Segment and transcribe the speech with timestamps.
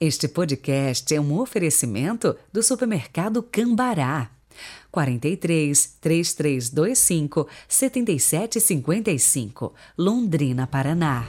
[0.00, 4.30] Este podcast é um oferecimento do supermercado Cambará.
[4.92, 11.26] 43 3325 7755, Londrina, Paraná.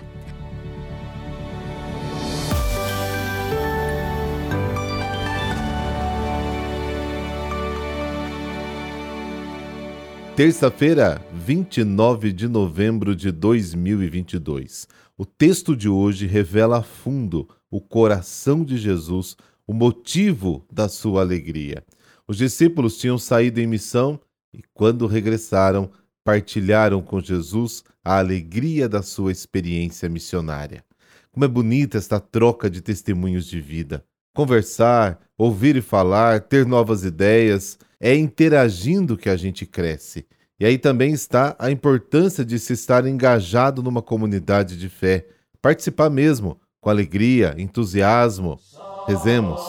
[10.40, 14.88] Terça-feira, 29 de novembro de 2022.
[15.18, 19.36] O texto de hoje revela a fundo o coração de Jesus,
[19.68, 21.84] o motivo da sua alegria.
[22.26, 24.18] Os discípulos tinham saído em missão
[24.54, 25.92] e, quando regressaram,
[26.24, 30.86] partilharam com Jesus a alegria da sua experiência missionária.
[31.34, 34.06] Como é bonita esta troca de testemunhos de vida.
[34.34, 40.26] Conversar, ouvir e falar, ter novas ideias, é interagindo que a gente cresce.
[40.60, 45.26] E aí também está a importância de se estar engajado numa comunidade de fé,
[45.62, 48.60] participar mesmo, com alegria, entusiasmo.
[49.08, 49.62] Rezemos.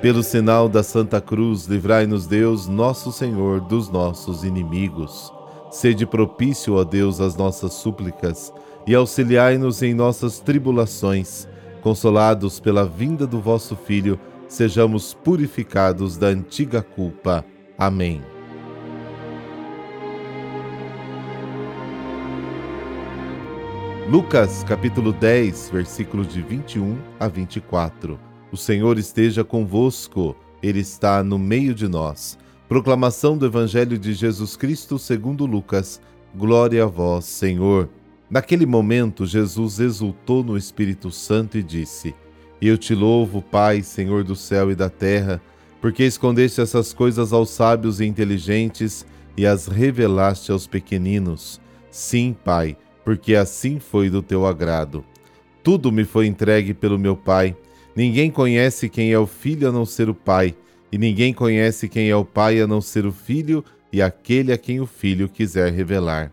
[0.00, 5.32] Pelo sinal da Santa Cruz, livrai-nos Deus, nosso Senhor, dos nossos inimigos.
[5.70, 8.52] Sede propício, a Deus, às nossas súplicas
[8.88, 11.46] e auxiliai-nos em nossas tribulações
[11.82, 17.44] consolados pela vinda do vosso Filho, sejamos purificados da antiga culpa.
[17.76, 18.22] Amém.
[24.10, 28.18] Lucas capítulo 10, versículos de 21 a 24.
[28.50, 32.38] O Senhor esteja convosco, Ele está no meio de nós.
[32.66, 36.00] Proclamação do Evangelho de Jesus Cristo segundo Lucas.
[36.34, 37.88] Glória a vós, Senhor.
[38.30, 42.14] Naquele momento, Jesus exultou no Espírito Santo e disse:
[42.60, 45.40] Eu te louvo, Pai, Senhor do céu e da terra,
[45.80, 49.06] porque escondeste essas coisas aos sábios e inteligentes
[49.36, 51.58] e as revelaste aos pequeninos.
[51.90, 55.04] Sim, Pai, porque assim foi do teu agrado.
[55.62, 57.56] Tudo me foi entregue pelo meu Pai.
[57.96, 60.54] Ninguém conhece quem é o Filho a não ser o Pai,
[60.92, 64.58] e ninguém conhece quem é o Pai a não ser o Filho e aquele a
[64.58, 66.32] quem o Filho quiser revelar.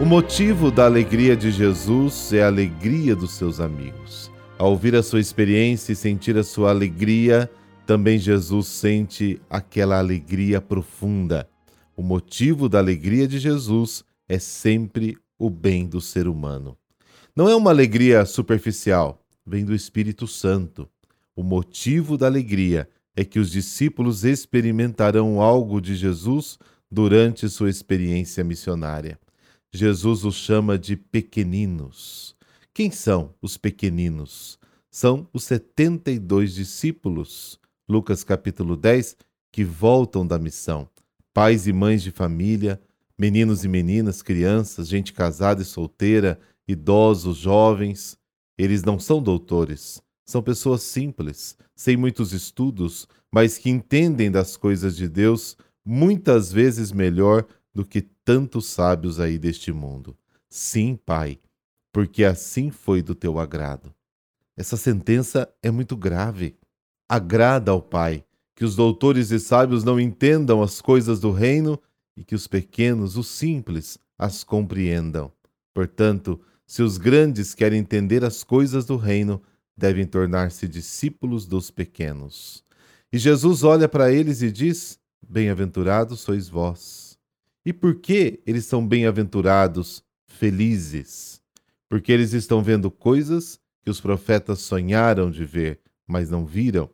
[0.00, 4.30] O motivo da alegria de Jesus é a alegria dos seus amigos.
[4.56, 7.50] Ao ouvir a sua experiência e sentir a sua alegria,
[7.84, 11.48] também Jesus sente aquela alegria profunda.
[11.96, 16.78] O motivo da alegria de Jesus é sempre o bem do ser humano.
[17.34, 20.88] Não é uma alegria superficial, vem do Espírito Santo.
[21.34, 26.56] O motivo da alegria é que os discípulos experimentarão algo de Jesus
[26.88, 29.18] durante sua experiência missionária.
[29.72, 32.34] Jesus os chama de pequeninos.
[32.72, 34.58] Quem são os pequeninos?
[34.90, 39.16] São os 72 discípulos, Lucas capítulo 10,
[39.52, 40.88] que voltam da missão.
[41.34, 42.80] Pais e mães de família,
[43.18, 48.16] meninos e meninas, crianças, gente casada e solteira, idosos, jovens.
[48.56, 54.96] Eles não são doutores, são pessoas simples, sem muitos estudos, mas que entendem das coisas
[54.96, 60.14] de Deus muitas vezes melhor do que tantos sábios aí deste mundo.
[60.50, 61.38] Sim, Pai,
[61.90, 63.90] porque assim foi do teu agrado.
[64.54, 66.54] Essa sentença é muito grave.
[67.08, 68.22] Agrada ao Pai
[68.54, 71.80] que os doutores e sábios não entendam as coisas do reino
[72.14, 75.32] e que os pequenos, os simples, as compreendam.
[75.72, 79.40] Portanto, se os grandes querem entender as coisas do reino,
[79.74, 82.62] devem tornar-se discípulos dos pequenos.
[83.10, 87.07] E Jesus olha para eles e diz: Bem-aventurados sois vós
[87.68, 91.38] e por que eles são bem-aventurados, felizes?
[91.86, 96.88] Porque eles estão vendo coisas que os profetas sonharam de ver, mas não viram.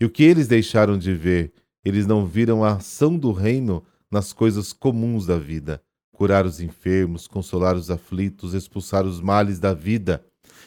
[0.00, 1.52] E o que eles deixaram de ver?
[1.84, 7.28] Eles não viram a ação do reino nas coisas comuns da vida curar os enfermos,
[7.28, 10.20] consolar os aflitos, expulsar os males da vida.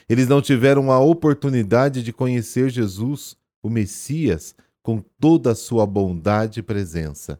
[0.07, 6.61] Eles não tiveram a oportunidade de conhecer Jesus, o Messias, com toda a sua bondade
[6.61, 7.37] e presença.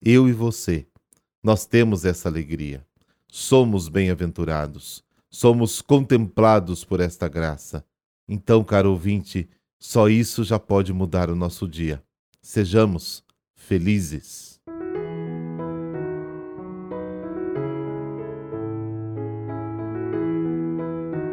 [0.00, 0.86] Eu e você
[1.42, 2.86] nós temos essa alegria.
[3.26, 7.84] Somos bem-aventurados, somos contemplados por esta graça.
[8.28, 9.48] Então, caro ouvinte,
[9.78, 12.02] só isso já pode mudar o nosso dia.
[12.40, 13.24] Sejamos
[13.56, 14.60] felizes.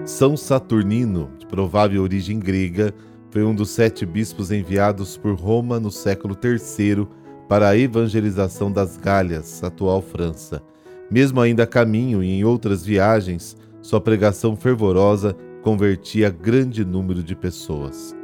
[0.05, 2.95] São Saturnino, de provável origem grega,
[3.29, 7.18] foi um dos sete bispos enviados por Roma no século III
[7.49, 10.61] para a evangelização das Galhas, atual França.
[11.09, 17.35] Mesmo ainda a caminho e em outras viagens, sua pregação fervorosa convertia grande número de
[17.35, 18.15] pessoas.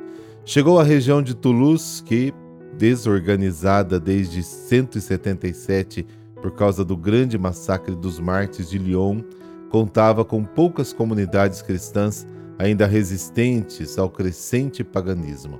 [0.45, 2.31] Chegou à região de Toulouse, que,
[2.77, 6.05] desorganizada desde 177
[6.35, 9.23] por causa do grande massacre dos mártires de Lyon,
[9.71, 12.27] contava com poucas comunidades cristãs
[12.59, 15.59] ainda resistentes ao crescente paganismo.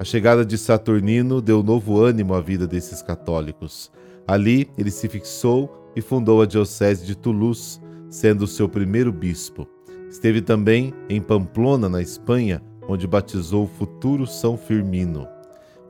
[0.00, 3.92] A chegada de Saturnino deu novo ânimo à vida desses católicos.
[4.26, 9.68] Ali ele se fixou e fundou a Diocese de Toulouse, sendo seu primeiro bispo.
[10.08, 15.28] Esteve também em Pamplona, na Espanha, onde batizou o futuro São Firmino.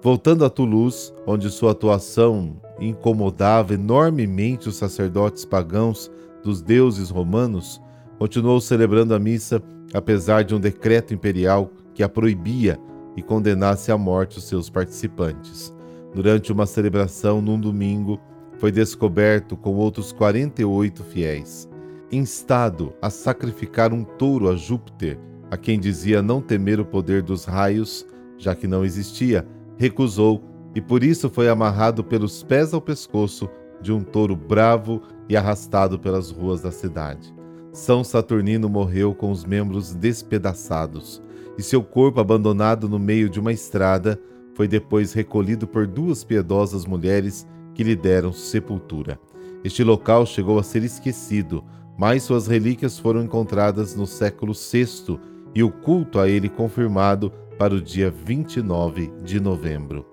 [0.02, 6.10] Voltando a Toulouse, onde sua atuação incomodava enormemente os sacerdotes pagãos
[6.42, 7.80] dos deuses romanos,
[8.18, 9.62] continuou celebrando a missa
[9.94, 12.76] apesar de um decreto imperial que a proibia
[13.16, 15.74] e condenasse à morte os seus participantes.
[16.14, 18.20] Durante uma celebração num domingo,
[18.58, 21.68] foi descoberto com outros 48 fiéis,
[22.12, 25.18] instado a sacrificar um touro a Júpiter,
[25.50, 29.46] a quem dizia não temer o poder dos raios, já que não existia,
[29.76, 30.42] recusou
[30.74, 33.48] e por isso foi amarrado pelos pés ao pescoço
[33.80, 37.34] de um touro bravo e arrastado pelas ruas da cidade.
[37.72, 41.22] São Saturnino morreu com os membros despedaçados,
[41.58, 44.20] e seu corpo, abandonado no meio de uma estrada,
[44.54, 49.18] foi depois recolhido por duas piedosas mulheres que lhe deram sepultura.
[49.62, 51.64] Este local chegou a ser esquecido,
[51.98, 55.18] mas suas relíquias foram encontradas no século VI
[55.54, 60.06] e o culto a ele confirmado para o dia 29 de novembro.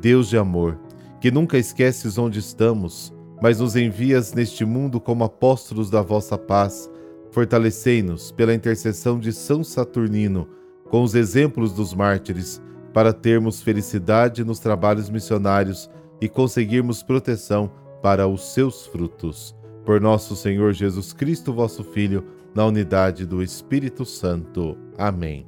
[0.00, 0.78] Deus de amor,
[1.20, 6.90] que nunca esqueces onde estamos, mas nos envias neste mundo como apóstolos da vossa paz,
[7.30, 10.48] fortalecei-nos pela intercessão de São Saturnino,
[10.90, 12.62] com os exemplos dos mártires,
[12.92, 15.90] para termos felicidade nos trabalhos missionários
[16.20, 17.70] e conseguirmos proteção
[18.02, 19.54] para os seus frutos.
[19.84, 22.24] Por nosso Senhor Jesus Cristo, vosso Filho,
[22.54, 24.76] na unidade do Espírito Santo.
[24.96, 25.46] Amém.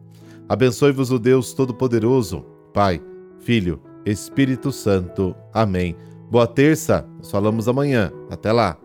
[0.48, 3.00] Abençoe-vos o Deus Todo-Poderoso, Pai,
[3.38, 5.34] Filho, Espírito Santo.
[5.52, 5.96] Amém.
[6.31, 8.12] Boa terça, nos falamos amanhã.
[8.31, 8.78] Até lá.